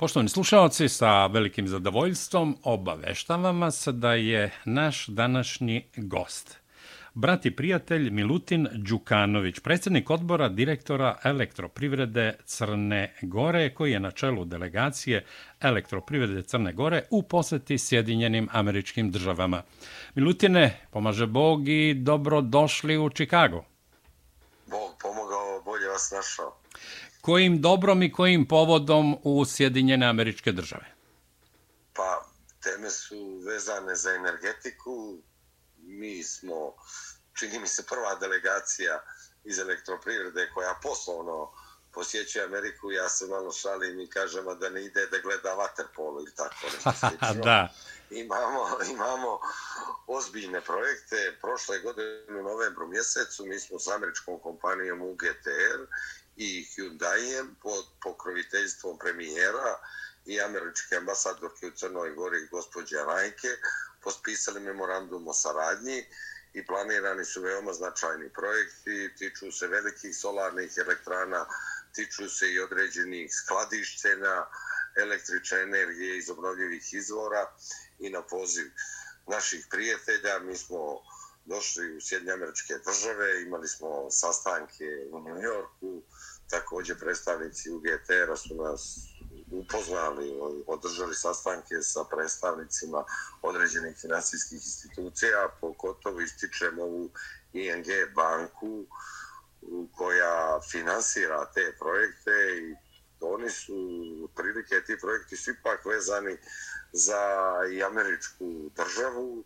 [0.00, 6.56] Poštovani slušalci, sa velikim zadovoljstvom obaveštavam vas da je naš današnji gost,
[7.14, 14.44] brat i prijatelj Milutin Đukanović, predsjednik odbora direktora elektroprivrede Crne Gore, koji je na čelu
[14.44, 15.24] delegacije
[15.60, 19.62] elektroprivrede Crne Gore u poseti Sjedinjenim američkim državama.
[20.14, 23.64] Milutine, pomaže Bog i dobro došli u Čikagu.
[24.66, 26.59] Bog pomogao, bolje vas našao
[27.20, 30.86] kojim dobrom i kojim povodom u Sjedinjene američke države?
[31.92, 32.26] Pa,
[32.62, 35.18] teme su vezane za energetiku.
[35.78, 36.74] Mi smo,
[37.38, 39.02] čini mi se, prva delegacija
[39.44, 41.52] iz elektroprivrede koja poslovno
[41.92, 42.90] posjećuje Ameriku.
[42.90, 47.42] Ja se malo šalim i kažem da ne ide da gleda vaterpolo ili tako nešto
[47.44, 47.68] da.
[48.10, 49.40] Imamo, imamo
[50.06, 51.36] ozbiljne projekte.
[51.40, 55.80] Prošle godine u novembru mjesecu mi smo s američkom kompanijom UGTR
[56.40, 59.78] i Hyundaijem pod pokroviteljstvom premijera
[60.26, 63.48] i američke ambasadorke u Crnoj Gori gospođe Rajke
[64.02, 66.04] pospisali memorandum o saradnji
[66.52, 71.46] i planirani su veoma značajni projekti, tiču se velikih solarnih elektrana,
[71.94, 74.46] tiču se i određenih skladišćenja
[74.96, 77.52] električne energije iz obnovljivih izvora
[77.98, 78.70] i na poziv
[79.26, 80.38] naših prijatelja.
[80.38, 81.02] Mi smo
[81.50, 86.02] došli u Sjedinje američke države, imali smo sastanke u New Yorku,
[86.50, 88.82] također predstavnici UGTR-a su nas
[89.50, 90.26] upoznali,
[90.66, 93.04] održali sastanke sa predstavnicima
[93.42, 97.10] određenih finansijskih institucija, pokotovo ističem ovu
[97.52, 98.86] ING banku
[99.96, 102.30] koja finansira te projekte
[102.62, 102.74] i
[103.20, 103.74] oni su,
[104.36, 106.36] prilike, ti projekti su ipak vezani
[106.92, 107.22] za
[107.72, 109.44] i američku državu.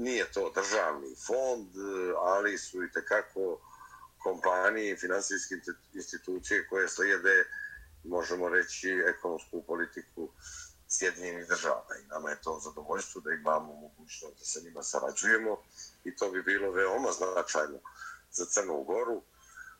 [0.00, 1.68] Nije to državni fond,
[2.22, 3.60] ali su i tekako
[4.18, 5.54] kompanije i finansijske
[5.94, 7.44] institucije koje slijede,
[8.04, 10.28] možemo reći, ekonomsku politiku
[10.88, 11.86] Sjedinjenih država.
[12.02, 15.62] I nama je to zadovoljstvo da imamo mogućnost da se njima sarađujemo
[16.04, 17.78] i to bi bilo veoma značajno
[18.32, 19.22] za Crnu Goru.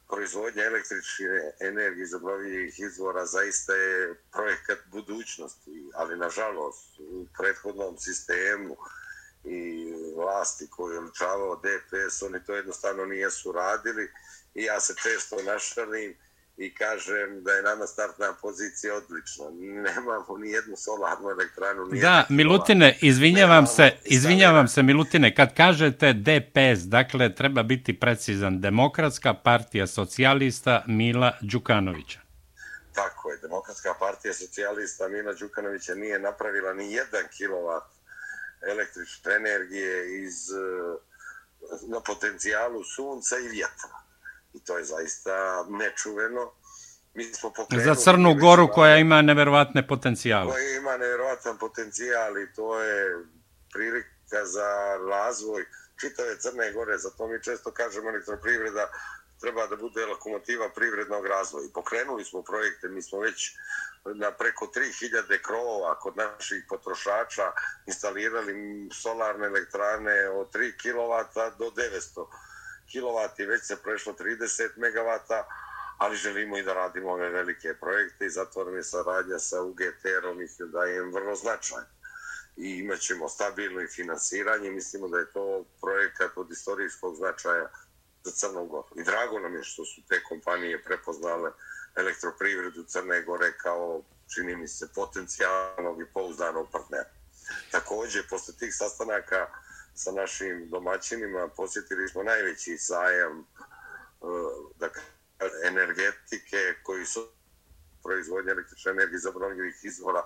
[0.08, 8.76] Proizvodnja električne energije iz obnovljivih izvora zaista je projekat budućnosti, ali nažalost u prethodnom sistemu
[9.44, 14.10] i vlasti koju je ličavao DPS, oni to jednostavno nijesu radili
[14.54, 16.16] i ja se često našalim
[16.56, 19.44] i kažem da je nama startna pozicija odlična.
[19.60, 21.86] Nemamo ni jednu solarnu elektranu.
[21.86, 28.60] Ni da, Milutine, izvinjavam se, izvinjavam se, Milutine, kad kažete DPS, dakle, treba biti precizan,
[28.60, 32.20] Demokratska partija socijalista Mila Đukanovića.
[32.94, 37.99] Tako je, Demokratska partija socijalista Mila Đukanovića nije napravila ni jedan kilovat
[38.68, 40.34] električne energije iz,
[41.88, 44.00] na potencijalu sunca i vjetra
[44.54, 46.52] i to je zaista nečuveno.
[47.14, 47.52] Mi smo
[47.84, 50.52] Za Crnu Goru koja ima neverovatne potencijale.
[50.52, 53.24] Koja ima neverovatan potencijal i to je
[53.72, 55.64] prilika za razvoj
[56.00, 56.98] čitave Crne Gore.
[56.98, 58.90] Zato mi često kažemo elektroprivreda
[59.40, 61.66] treba da bude lokomotiva privrednog razvoja.
[61.66, 63.56] I pokrenuli smo projekte, mi smo već
[64.04, 67.52] na preko 3000 krovova kod naših potrošača
[67.86, 68.54] instalirali
[68.92, 72.26] solarne elektrane od 3 kW do 900
[72.92, 75.18] kW, već se prešlo 30 MW,
[75.98, 80.42] ali želimo i da radimo ove velike projekte i zato nam je saradnja sa UGT-om
[80.42, 81.86] i Hyundai vrlo značajna.
[82.56, 84.70] I imat ćemo stabilno i finansiranje.
[84.70, 87.70] Mislimo da je to projekat od istorijskog značaja
[88.24, 88.88] za Crnu Goru.
[88.96, 91.50] I drago nam je što su te kompanije prepoznale
[91.96, 94.02] elektroprivredu Crne Gore kao,
[94.34, 97.10] čini mi se, potencijalnog i pouzdanog partnera.
[97.70, 99.46] Također, posle tih sastanaka,
[99.94, 103.44] sa našim domaćinima posjetili smo najveći sajam e,
[104.78, 104.88] da
[105.64, 107.28] energetike koji su
[108.02, 110.22] proizvodnje električne energije za obnovljivih izvora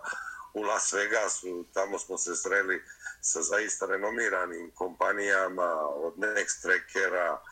[0.54, 1.64] u Las Vegasu.
[1.72, 2.82] Tamo smo se sreli
[3.20, 7.42] sa zaista renomiranim kompanijama od Next Trackera,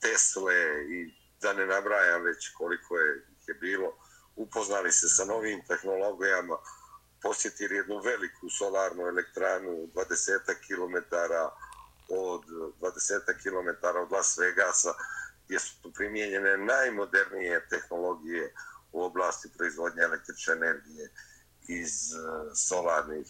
[0.00, 0.54] Tesle
[0.88, 3.96] i da ne nabrajam već koliko je, je bilo.
[4.36, 6.56] Upoznali se sa novim tehnologijama,
[7.22, 10.96] posjetili jednu veliku solarnu elektranu 20 km
[12.08, 12.44] od
[12.80, 14.94] 20 km od Las Vegasa
[15.44, 18.54] gdje su primijenjene najmodernije tehnologije
[18.92, 21.10] u oblasti proizvodnje električne energije
[21.68, 23.26] iz eh, solarnih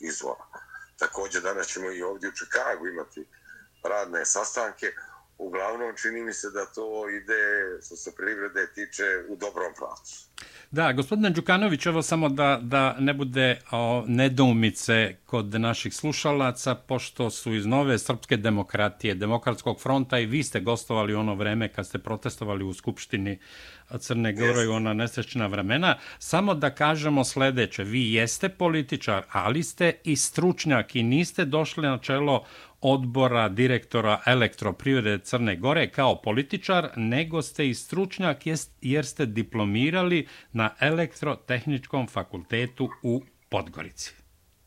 [0.00, 0.44] izvora.
[0.98, 3.28] Također danas ćemo i ovdje u Čikagu imati
[3.84, 4.92] radne sastanke.
[5.40, 7.42] Uglavnom čini mi se da to ide,
[7.86, 10.30] što se privrede tiče, u dobrom pravcu.
[10.70, 17.30] Da, gospodine Đukanović, evo samo da, da ne bude o, nedoumice kod naših slušalaca, pošto
[17.30, 21.98] su iz nove srpske demokratije, demokratskog fronta i vi ste gostovali ono vreme kad ste
[21.98, 23.38] protestovali u Skupštini
[23.98, 25.96] Crne Gore i ona nesečna vremena.
[26.18, 31.98] Samo da kažemo sledeće, vi jeste političar, ali ste i stručnjak i niste došli na
[31.98, 32.44] čelo
[32.80, 38.38] odbora direktora elektroprivrede Crne Gore kao političar, nego ste i stručnjak
[38.80, 44.14] jer ste diplomirali na elektrotehničkom fakultetu u Podgorici.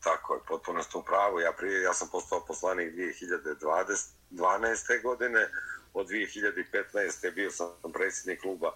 [0.04, 1.40] Tako je, potpuno ste u pravu.
[1.40, 5.02] Ja, prije, ja sam postao poslanik 2012.
[5.02, 5.48] godine,
[5.94, 7.34] od 2015.
[7.34, 8.72] bio sam predsjednik kluba e,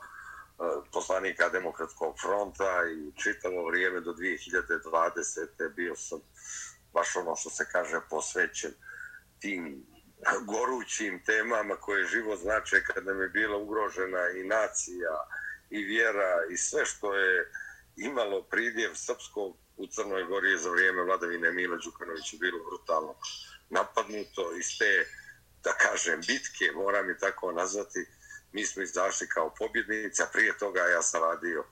[0.93, 5.75] poslanika Demokratskog fronta i čitavo vrijeme do 2020.
[5.77, 6.19] bio sam
[6.93, 8.71] baš ono što se kaže posvećen
[9.41, 9.87] tim
[10.47, 15.15] gorućim temama koje život znače kad nam je bila ugrožena i nacija
[15.71, 17.53] i vjera i sve što je
[17.97, 23.15] imalo pridjev srpskog u Crnoj Gori za vrijeme vladavine Mila Đukanovića bilo brutalno
[23.71, 24.53] napadnuto.
[24.59, 25.07] Iz te,
[25.65, 28.07] da kažem, bitke, moram je tako nazvati,
[28.53, 31.65] mi smo izašli kao pobjednici, a prije toga ja sam radio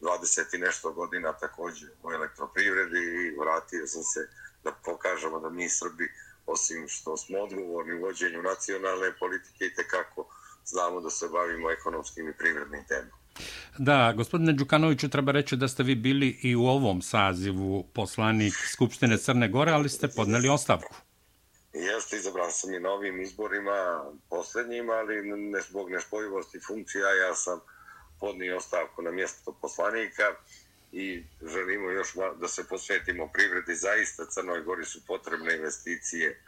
[0.00, 4.28] 20 i nešto godina također u elektroprivredi i vratio sam se
[4.64, 6.12] da pokažemo da mi Srbi,
[6.46, 10.28] osim što smo odgovorni u vođenju nacionalne politike i tekako
[10.64, 13.22] znamo da se bavimo ekonomskim i privrednim temama.
[13.78, 19.18] Da, gospodine Đukanoviću, treba reći da ste vi bili i u ovom sazivu poslanik Skupštine
[19.18, 20.94] Crne Gore, ali ste podneli ostavku.
[21.72, 27.60] Jeste, izabran sam i na ovim izborima posljednjima, ali ne zbog nespojivosti funkcija ja sam
[28.20, 30.22] podnio ostavku na mjesto poslanika
[30.92, 33.74] i želimo još da se posvetimo privredi.
[33.74, 36.42] Zaista Crnoj Gori su potrebne investicije.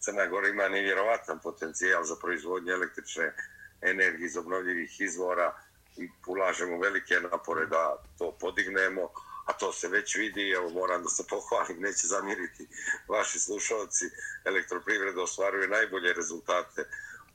[0.00, 3.34] Crna Gora ima nevjerovatan potencijal za proizvodnje električne
[3.82, 5.54] energije iz obnovljivih izvora
[5.96, 9.10] i ulažemo velike napore da to podignemo
[9.50, 12.68] a to se već vidi, evo moram da se pohvalim, neće zamiriti
[13.08, 14.04] vaši slušalci,
[14.44, 16.84] elektroprivreda ostvaruje najbolje rezultate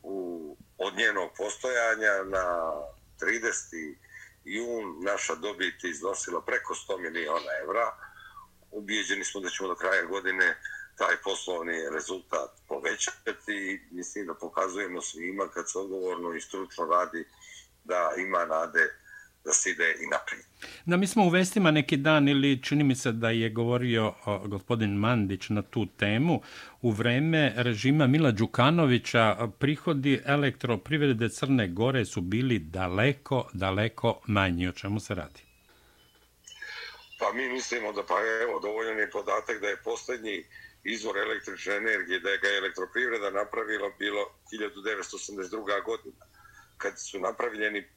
[0.03, 2.71] u, od njenog postojanja na
[3.21, 3.95] 30
[4.45, 7.91] jun naša dobit iznosila preko 100 miliona evra.
[8.71, 10.57] Ubijeđeni smo da ćemo do kraja godine
[10.97, 17.27] taj poslovni rezultat povećati i mislim da pokazujemo svima kad se odgovorno i stručno radi
[17.83, 19.04] da ima nade
[19.45, 20.45] da se ide i naprijed.
[20.85, 24.47] Da, mi smo u vestima neki dan ili čini mi se da je govorio o,
[24.47, 26.41] gospodin Mandić na tu temu.
[26.81, 34.67] U vreme režima Mila Đukanovića prihodi elektroprivrede Crne Gore su bili daleko, daleko manji.
[34.67, 35.41] O čemu se radi?
[37.19, 40.43] Pa mi mislimo da, pa evo, dovoljan je podatak da je posljednji
[40.83, 45.85] izvor električne energije, da je ga elektroprivreda napravila bilo 1982.
[45.85, 46.25] godina,
[46.77, 47.87] kad su napravljeni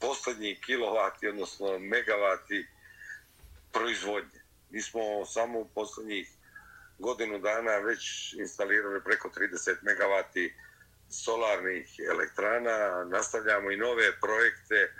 [0.00, 2.66] posljednji kilovati, odnosno megavati
[3.72, 4.40] proizvodnje.
[4.70, 6.28] Mi smo samo u posljednjih
[6.98, 10.54] godinu dana već instalirali preko 30 megavati
[11.10, 14.94] solarnih elektrana, nastavljamo i nove projekte,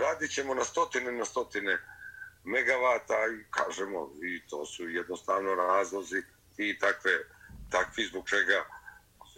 [0.00, 1.78] radit ćemo na stotine na stotine
[2.44, 6.22] megavata i kažemo, i to su jednostavno razlozi
[6.56, 7.10] i takve,
[7.70, 8.64] takvi zbog čega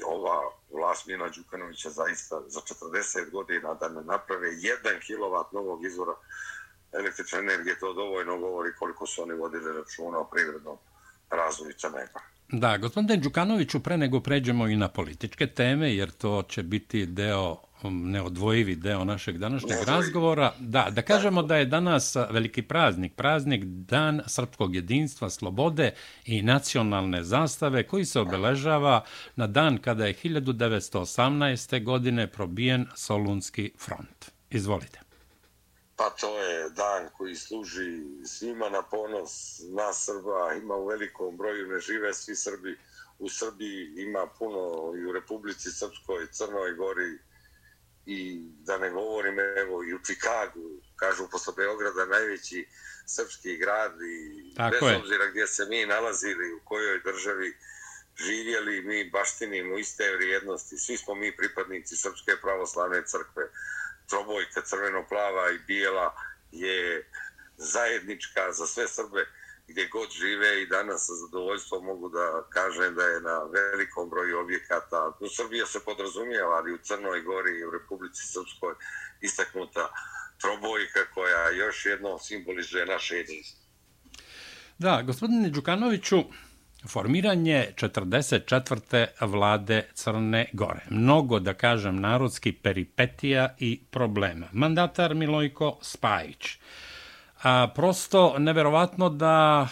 [0.06, 0.40] ova
[0.72, 4.66] vlast Mila Đukanovića zaista za 40 godina da ne naprave 1
[5.06, 6.12] kW novog izvora
[6.92, 10.76] električne energije, to dovoljno govori koliko su oni vodili računa o privrednom
[11.30, 12.20] razvoju Crnega.
[12.48, 17.56] Da, gospodine Đukanoviću, pre nego pređemo i na političke teme, jer to će biti deo
[17.82, 19.96] neodvojivi deo našeg današnjeg Neodvojiv.
[19.96, 20.52] razgovora.
[20.58, 25.94] Da, da kažemo da je danas veliki praznik, praznik Dan srpskog jedinstva, slobode
[26.24, 29.04] i nacionalne zastave koji se obeležava
[29.36, 31.84] na dan kada je 1918.
[31.84, 34.30] godine probijen Solunski front.
[34.50, 35.00] Izvolite.
[35.96, 41.68] Pa to je dan koji služi svima na ponos nas Srba, ima u velikom broju,
[41.68, 42.78] ne žive svi Srbi.
[43.18, 47.18] U Srbiji ima puno i u Republici Srpskoj, Crnoj Gori,
[48.06, 52.66] i da ne govorim evo i u Čikagu, kažu posle Beograda najveći
[53.06, 54.96] srpski grad i Tako bez je.
[54.96, 57.56] obzira gdje se mi nalazili, u kojoj državi
[58.16, 60.78] živjeli, mi baštinimo iste vrijednosti.
[60.78, 63.50] Svi smo mi pripadnici Srpske pravoslavne crkve.
[64.08, 66.14] Trobojka crveno-plava i bijela
[66.52, 67.10] je
[67.56, 69.26] zajednička za sve Srbe
[69.70, 74.40] gdje god žive i danas sa zadovoljstvom mogu da kažem da je na velikom broju
[74.44, 78.74] objekata, u Srbiji se podrazumijeva, ali u Crnoj Gori i u Republici Srpskoj
[79.20, 79.84] istaknuta
[80.40, 83.60] trobojka koja još jedno simbolizuje naše jedinstvo.
[84.78, 86.18] Da, gospodine Đukanoviću,
[86.88, 89.06] Formiranje 44.
[89.20, 90.80] vlade Crne Gore.
[90.90, 94.46] Mnogo, da kažem, narodski peripetija i problema.
[94.52, 96.58] Mandatar Milojko Spajić.
[97.42, 99.68] A, prosto, neverovatno da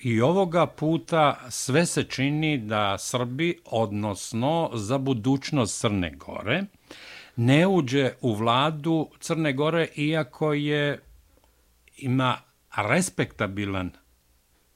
[0.00, 6.62] i ovoga puta sve se čini da Srbi, odnosno za budućnost Crne Gore,
[7.36, 11.00] ne uđe u vladu Crne Gore, iako je
[11.96, 12.36] ima
[12.76, 13.90] respektabilan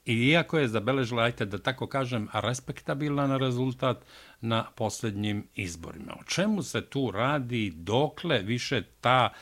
[0.09, 4.05] I iako je zabeležila, ajte da tako kažem, respektabilan rezultat
[4.41, 6.15] na posljednjim izborima.
[6.21, 9.33] O čemu se tu radi, dokle više ta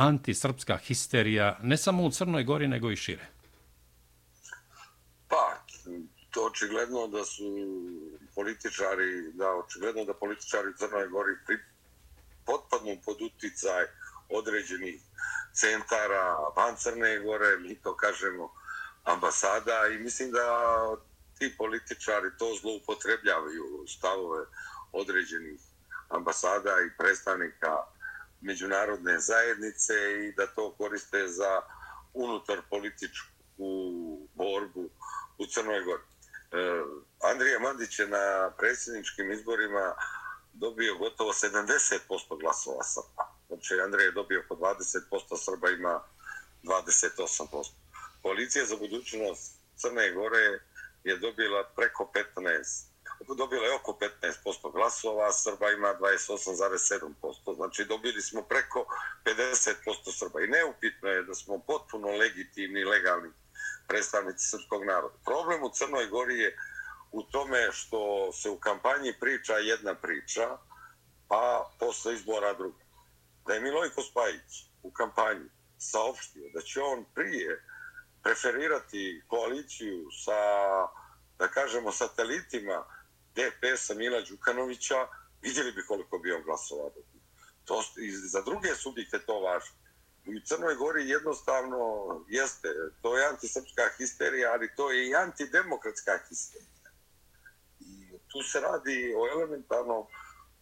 [0.00, 3.26] antisrpska histerija, ne samo u Crnoj Gori, nego i šire?
[5.28, 5.64] Pa,
[6.30, 7.44] to očigledno da su
[8.34, 11.56] političari, da očigledno da političari u Crnoj Gori pri,
[12.46, 13.84] potpadnu pod uticaj
[14.28, 15.00] određenih
[15.52, 18.52] centara van Crne Gore, mi to kažemo,
[19.04, 20.46] ambasada i mislim da
[21.38, 24.44] ti političari to zloupotrebljavaju stavove
[24.92, 25.60] određenih
[26.08, 27.76] ambasada i predstavnika
[28.40, 29.94] međunarodne zajednice
[30.24, 31.62] i da to koriste za
[32.14, 33.28] unutar političku
[34.34, 34.90] borbu
[35.38, 36.02] u Crnoj Gori.
[36.02, 36.82] E,
[37.32, 39.94] Andrija Mandić je na predsjedničkim izborima
[40.52, 43.24] dobio gotovo 70% glasova Srba.
[43.48, 46.00] Znači, Andrija je dobio po 20%, Srba ima
[46.62, 47.70] 28%
[48.22, 50.60] koalicija za budućnost Crne Gore
[51.04, 52.89] je dobila preko 15,
[53.28, 57.54] dobila je oko 15% glasova, a Srba ima 28,7%.
[57.56, 58.86] Znači dobili smo preko
[59.24, 60.40] 50% Srba.
[60.40, 63.30] I neupitno je da smo potpuno legitimni legalni
[63.88, 65.14] predstavnici srpskog naroda.
[65.24, 66.56] Problem u Crnoj Gori je
[67.12, 70.58] u tome što se u kampanji priča jedna priča,
[71.28, 72.84] pa posle izbora druga.
[73.46, 75.48] Da je Milojko Spajić u kampanji
[75.78, 77.64] saopštio da će on prije
[78.22, 80.40] preferirati koaliciju sa,
[81.38, 82.84] da kažemo, satelitima
[83.40, 85.06] DPS-a Mila Đukanovića,
[85.42, 86.90] vidjeli bi koliko bi on glasovao.
[87.64, 89.76] To, i za druge subjekte to važno.
[90.26, 91.78] U Crnoj Gori jednostavno
[92.28, 92.68] jeste,
[93.02, 96.90] to je antisrpska histerija, ali to je i antidemokratska histerija.
[97.80, 100.06] I tu se radi o elementarnom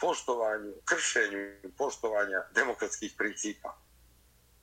[0.01, 3.88] poštovanju, kršenju poštovanja demokratskih principa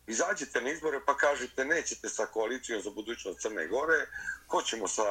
[0.08, 4.08] izađite na izbore pa kažete nećete sa koalicijom za budućnost Crne Gore,
[4.50, 5.04] hoćemo sa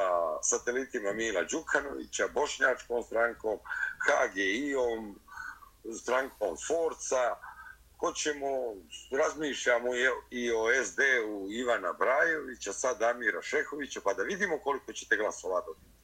[0.43, 3.59] satelitima Mila Đukanovića, Bošnjačkom strankom,
[4.05, 5.19] HGI-om,
[6.01, 7.35] strankom Forca,
[7.99, 8.47] hoćemo,
[9.11, 9.89] razmišljamo
[10.31, 15.95] i o SD-u Ivana Brajovića, sad Amira Šehovića, pa da vidimo koliko ćete glasova dobiti.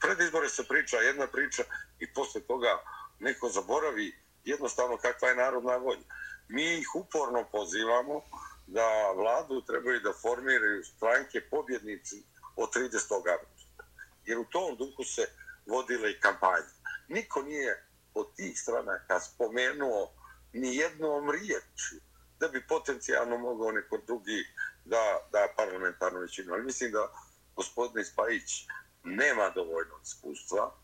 [0.00, 1.62] Pred izbore se priča jedna priča
[1.98, 2.78] i posle toga
[3.18, 6.06] neko zaboravi jednostavno kakva je narodna volja
[6.48, 8.22] mi ih uporno pozivamo
[8.66, 12.22] da vladu trebaju da formiraju stranke pobjednici
[12.56, 13.12] od 30.
[13.12, 13.84] augusta.
[14.24, 15.26] Jer u tom duhu se
[15.66, 16.72] vodila i kampanja.
[17.08, 20.12] Niko nije od tih stranaka spomenuo
[20.52, 21.96] ni jednom riječu
[22.40, 24.44] da bi potencijalno mogao neko drugi
[24.84, 26.52] da, da parlamentarnu većinu.
[26.52, 27.12] Ali mislim da
[27.56, 28.66] gospodin Spajić
[29.04, 30.74] nema dovoljno iskustva.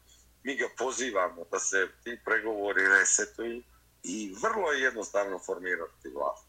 [0.42, 3.62] Mi ga pozivamo da se ti pregovori resetuju,
[4.02, 6.47] i vrlo je jednostavno formirati vlast.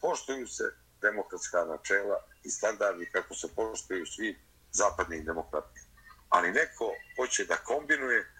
[0.00, 0.64] Poštuju se
[1.00, 4.38] demokratska načela i standardi kako se poštuju svi
[4.72, 5.80] zapadni demokrati.
[6.28, 8.32] Ali neko hoće da kombinuje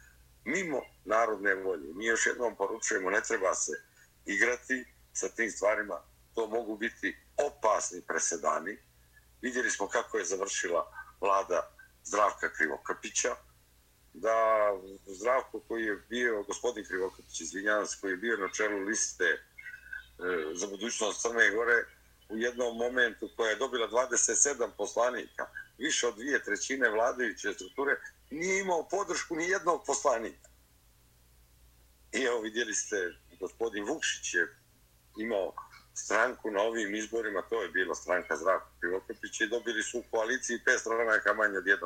[0.44, 1.92] mimo narodne volje.
[1.94, 3.72] Mi još jednom poručujemo, ne treba se
[4.24, 6.00] igrati sa tim stvarima.
[6.34, 8.78] To mogu biti opasni presedani.
[9.42, 11.70] Vidjeli smo kako je završila vlada
[12.04, 13.36] Zdravka Krivokrpića,
[14.14, 14.71] da
[15.06, 19.38] Zdravko koji je bio, gospodin Krivokapić, izvinjavam se, koji je bio na čelu liste e,
[20.54, 21.85] za budućnost Crne Gore,
[22.28, 25.47] u jednom momentu koja je dobila 27 poslanika,
[25.78, 27.97] više od dvije trećine vladajuće strukture,
[28.30, 30.49] nije imao podršku ni jednog poslanika.
[32.12, 32.97] I evo vidjeli ste,
[33.40, 34.56] gospodin Vukšić je
[35.18, 35.52] imao
[35.94, 40.64] stranku na ovim izborima, to je bila stranka Zdravka Krivokapić i dobili su u koaliciji
[40.64, 41.78] pet stranaka manje od 1%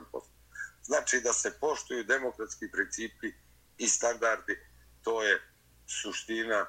[0.82, 3.32] znači da se poštuju demokratski principi
[3.78, 4.56] i standardi,
[5.02, 5.40] to je
[5.86, 6.66] suština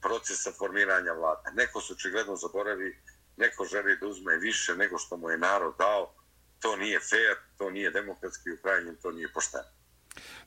[0.00, 1.50] procesa formiranja vlada.
[1.54, 2.96] Neko se očigledno zaboravi,
[3.36, 6.14] neko želi da uzme više nego što mu je narod dao,
[6.60, 9.78] to nije fair, to nije demokratski, u krajnjem to nije pošteno.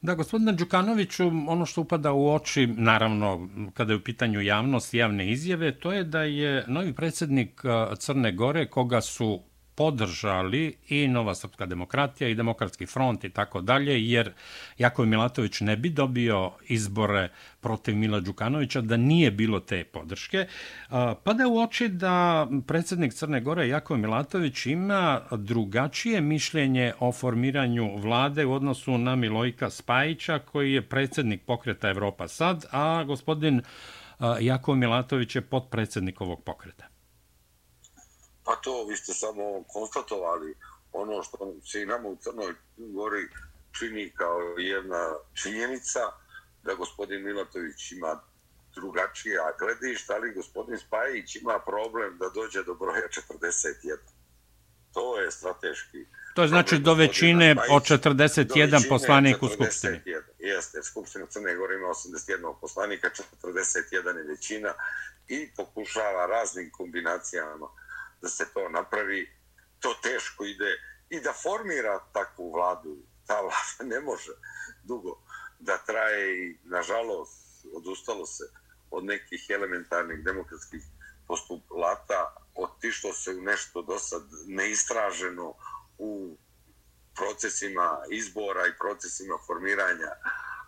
[0.02, 4.98] Da, gospodine Đukanoviću, ono što upada u oči, naravno, kada je u pitanju javnost i
[4.98, 7.62] javne izjave, to je da je novi predsjednik
[8.00, 9.44] Crne Gore, koga su
[9.76, 14.32] podržali i Nova Srpska demokratija i Demokratski front i tako dalje, jer
[14.78, 17.30] Jakov Milatović ne bi dobio izbore
[17.62, 20.48] protiv Mila Đukanovića da nije bilo te podrške.
[21.24, 27.98] Pa da u oči da predsjednik Crne Gore Jakov Milatović ima drugačije mišljenje o formiranju
[27.98, 33.62] vlade u odnosu na Milojka Spajića, koji je predsjednik pokreta Evropa sad, a gospodin
[34.40, 36.86] Jakov Milatović je podpredsjednik ovog pokreta.
[38.44, 40.56] Pa to vi ste samo konstatovali
[40.92, 43.28] ono što se i nama u Crnoj Gori
[43.80, 46.00] čini kao jedna činjenica
[46.64, 48.22] da gospodin Milatović ima
[48.76, 53.98] drugačije gledište, ali gospodin Spajić ima problem da dođe do broja 41.
[54.94, 56.06] To je strateški.
[56.36, 60.02] To je znači do većine od 41 poslanika u Skupštini.
[60.40, 63.10] Jeste, Skupština Crne Gore ima 81 poslanika,
[63.44, 64.74] 41 je većina
[65.28, 67.68] i pokušava raznim kombinacijama
[68.22, 69.30] da se to napravi,
[69.80, 72.98] to teško ide i da formira takvu vladu,
[73.28, 74.32] ta vlada ne može
[74.84, 75.22] dugo
[75.60, 78.44] da traje i nažalost odustalo se
[78.92, 80.82] od nekih elementarnih demokratskih
[81.28, 85.54] postulata, otišlo se u nešto do sad neistraženo
[85.98, 86.38] u
[87.16, 90.12] procesima izbora i procesima formiranja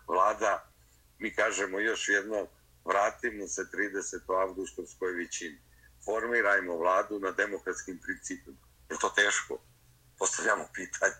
[0.06, 0.70] vlada.
[1.18, 2.46] Mi kažemo još jedno,
[2.84, 4.42] vratimo se 30.
[4.42, 5.58] avgustovskoj većini
[6.04, 8.56] formirajmo vladu na demokratskim principima.
[8.90, 9.58] Je to teško?
[10.18, 11.14] Postavljamo pitanje.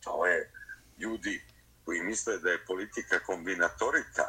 [0.00, 0.50] To je
[0.98, 1.42] ljudi
[1.84, 4.24] koji misle da je politika kombinatorika.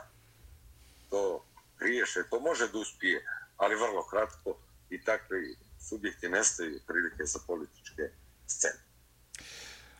[1.10, 1.46] To
[1.80, 3.26] riješe, to može da uspije,
[3.58, 4.58] ali vrlo kratko
[4.90, 5.58] i takvi
[5.90, 8.04] subjekti nestaju prilike za političke
[8.48, 8.80] scene.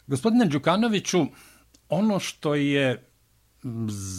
[0.08, 1.26] Gospodine Đukanoviću,
[1.90, 3.10] ono što je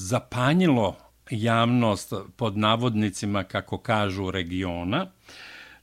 [0.09, 5.07] zapanjilo javnost pod navodnicima, kako kažu, regiona,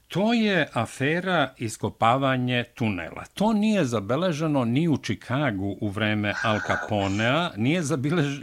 [0.08, 3.24] to je afera iskopavanje tunela.
[3.34, 7.82] To nije zabeleženo ni u Čikagu u vreme Al Caponea, nije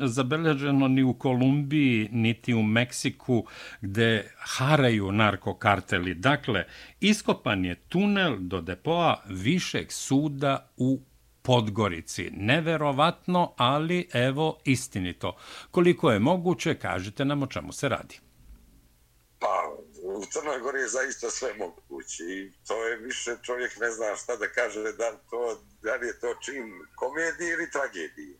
[0.01, 3.45] zabeleženo ni u Kolumbiji, niti u Meksiku,
[3.81, 6.13] gde haraju narkokarteli.
[6.13, 6.63] Dakle,
[6.99, 10.99] iskopan je tunel do depoa višeg suda u
[11.41, 12.29] Podgorici.
[12.33, 15.37] Neverovatno, ali evo istinito.
[15.71, 18.19] Koliko je moguće, kažite nam o čemu se radi.
[19.39, 24.15] Pa, u Crnoj Gori je zaista sve moguće i to je više čovjek ne zna
[24.15, 26.63] šta da kaže da, to, da li je to čin
[26.95, 28.37] komedije ili tragedije.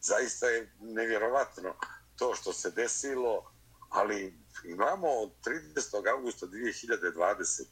[0.00, 1.74] Zaista je nevjerovatno
[2.16, 3.52] to što se desilo,
[3.90, 4.34] ali
[4.64, 6.10] imamo od 30.
[6.16, 7.64] augusta 2020.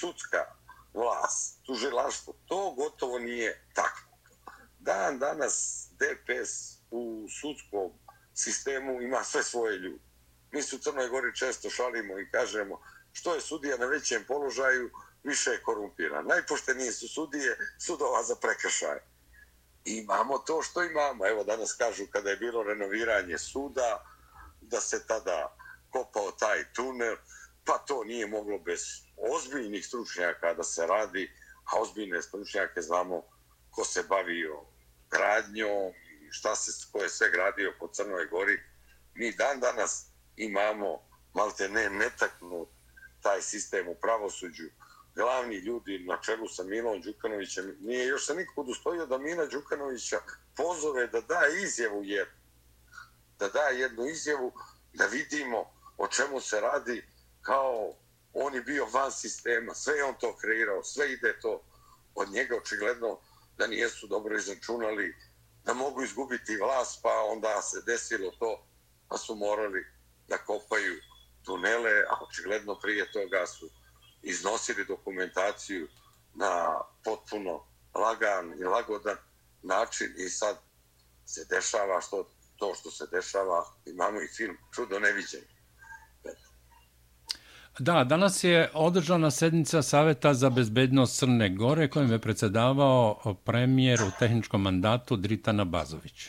[0.00, 0.61] sudska
[0.94, 4.00] vlast, tužilaštvo, to gotovo nije tako.
[4.78, 7.92] Dan danas DPS u sudskom
[8.34, 10.04] sistemu ima sve svoje ljude.
[10.52, 12.80] Mi su u Crnoj Gori često šalimo i kažemo
[13.12, 14.90] što je sudija na većem položaju,
[15.24, 16.26] više je korumpiran.
[16.26, 19.04] Najpoštenije su sudije sudova za prekršaje.
[19.84, 21.26] I imamo to što imamo.
[21.26, 24.04] Evo danas kažu kada je bilo renoviranje suda,
[24.60, 25.56] da se tada
[25.90, 27.16] kopao taj tunel,
[27.64, 28.80] pa to nije moglo bez
[29.30, 31.30] ozbiljnih stručnjaka da se radi,
[31.64, 33.22] a ozbiljne stručnjake znamo
[33.70, 34.60] ko se bavio
[35.10, 38.60] gradnjom i šta se, ko je sve gradio po Crnoj Gori.
[39.14, 40.06] Mi dan danas
[40.36, 42.66] imamo malte ne netaknu
[43.22, 44.68] taj sistem u pravosuđu.
[45.14, 50.18] Glavni ljudi na čelu sa Milom Đukanovićem, nije još se nikog udostojio da Mila Đukanovića
[50.56, 52.26] pozove da da izjavu jer
[53.38, 54.52] da da jednu izjavu
[54.92, 57.04] da vidimo o čemu se radi
[57.42, 57.94] kao
[58.32, 61.62] on je bio van sistema, sve je on to kreirao, sve ide to
[62.14, 63.18] od njega očigledno
[63.58, 65.16] da nijesu dobro izračunali,
[65.64, 68.66] da mogu izgubiti vlast, pa onda se desilo to,
[69.08, 69.86] pa su morali
[70.28, 70.94] da kopaju
[71.44, 73.70] tunele, a očigledno prije toga su
[74.22, 75.88] iznosili dokumentaciju
[76.34, 79.16] na potpuno lagan i lagodan
[79.62, 80.58] način i sad
[81.26, 85.61] se dešava što, to što se dešava, imamo i film Čudo neviđenje.
[87.78, 94.10] Da, danas je održana sednica Saveta za bezbednost Crne Gore kojim je predsedavao premijer u
[94.18, 96.28] tehničkom mandatu Dritana Bazović.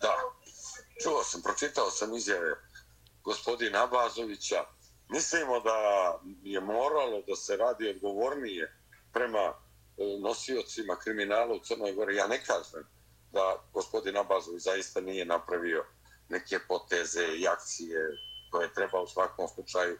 [0.00, 0.14] Da,
[1.02, 2.50] čuo sam, pročitao sam izjave
[3.24, 4.64] gospodina Bazovića.
[5.08, 5.76] Mislimo da
[6.42, 8.76] je moralo da se radi odgovornije
[9.12, 9.52] prema e,
[10.22, 12.16] nosiocima kriminala u Crnoj Gori.
[12.16, 12.84] Ja ne kažem
[13.32, 15.84] da gospodin Abazović zaista nije napravio
[16.28, 17.98] neke poteze i akcije
[18.50, 19.98] koje treba u svakom slučaju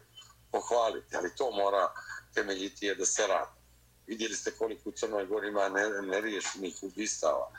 [0.51, 1.93] pohvaliti, ali to mora
[2.33, 3.61] temeljiti da se radi.
[4.07, 5.69] Vidjeli ste koliko u Crnoj Gori ima
[6.01, 7.51] neriješenih ubistava,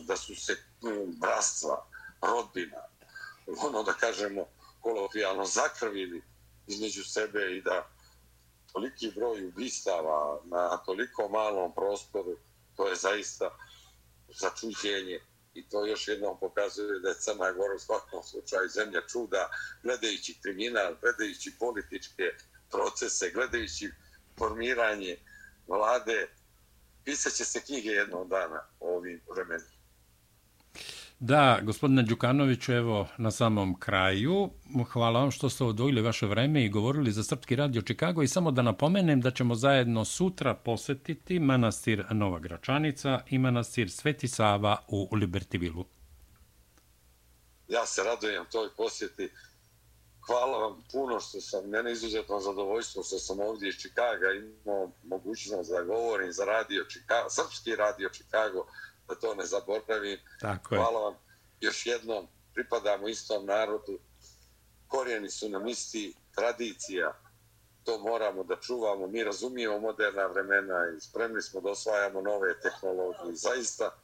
[0.00, 1.86] da su se mm, brastva,
[2.22, 2.82] rodbina,
[3.46, 4.46] ono da kažemo
[4.80, 6.22] kolokvijalno zakrvili
[6.66, 7.86] između sebe i da
[8.72, 12.36] toliki broj ubistava na toliko malom prostoru,
[12.76, 13.50] to je zaista
[14.28, 15.20] začuđenje
[15.54, 19.50] i to još jednom pokazuje da je Crna Gora u svakom slučaju zemlja čuda,
[19.82, 22.24] gledajući kriminal, gledajući političke
[22.70, 23.90] procese, gledajući
[24.38, 25.16] formiranje
[25.66, 26.28] vlade,
[27.04, 29.79] pisat će se knjige jednog dana o ovim vremenima.
[31.22, 34.50] Da, gospodine Đukanoviću, evo na samom kraju.
[34.92, 38.50] Hvala vam što ste odvojili vaše vreme i govorili za Srpski radio Čikago i samo
[38.50, 45.08] da napomenem da ćemo zajedno sutra posetiti manastir Nova Gračanica i manastir Sveti Sava u
[45.12, 45.84] Libertivilu.
[47.68, 49.30] Ja se radujem toj posjeti.
[50.26, 55.70] Hvala vam puno što sam, mene izuzetno zadovoljstvo što sam ovdje iz Čikaga imao mogućnost
[55.70, 58.66] da govorim za radio Čikago, Srpski radio Čikago,
[59.10, 60.18] da to ne zaboravim.
[60.40, 60.78] Tako je.
[60.80, 61.14] Hvala vam
[61.60, 63.98] još jednom, pripadamo istom narodu,
[64.88, 67.12] korijeni su nam isti, tradicija,
[67.84, 73.34] to moramo da čuvamo, mi razumijemo moderna vremena i spremni smo da osvajamo nove tehnologije,
[73.34, 73.96] zaista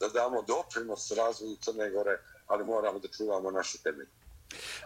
[0.00, 4.19] da damo doprinos razvoju Crne Gore, ali moramo da čuvamo naše temelje.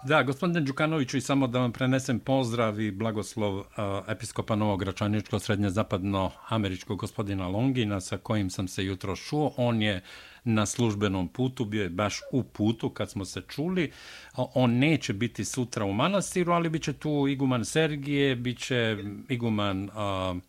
[0.04, 3.64] Da, gospodine Đukanoviću, i samo da vam prenesem pozdrav i blagoslov uh,
[4.08, 9.54] episkopa Novog Gračaničko srednje zapadno američkog gospodina Longina sa kojim sam se jutro šuo.
[9.56, 10.02] On je
[10.44, 13.92] na službenom putu, bio je baš u putu kad smo se čuli.
[14.34, 18.96] On neće biti sutra u manastiru, ali biće tu iguman Sergije, biće
[19.28, 20.42] iguman uh,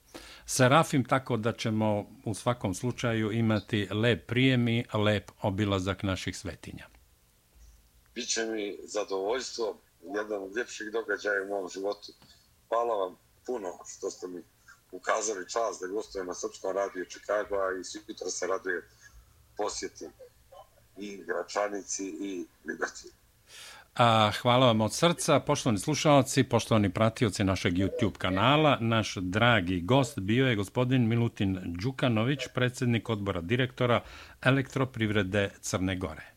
[0.45, 6.94] Serafim, tako da ćemo u svakom slučaju imati lep prijemi, lep obilazak naših svetinja
[8.15, 9.77] Biće mi zadovoljstvo,
[10.15, 12.11] jedan od ljepših događaja u mom životu.
[12.69, 14.43] Hvala vam puno što ste mi
[14.91, 18.89] ukazali čas da gostujem na Srpskom radiju Čikago i sutra se raduje
[19.57, 20.11] posjetim
[20.97, 23.07] i Gračanici i Liberty.
[23.95, 28.77] A, hvala vam od srca, poštovani slušalci, poštovani pratioci našeg YouTube kanala.
[28.81, 34.03] Naš dragi gost bio je gospodin Milutin Đukanović, predsjednik odbora direktora
[34.41, 36.34] elektroprivrede Crne Gore.